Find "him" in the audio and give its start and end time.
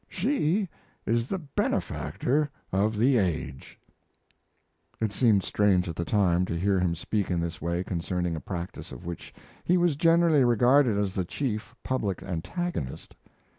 6.79-6.95